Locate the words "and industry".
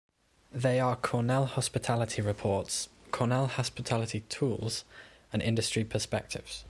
5.31-5.83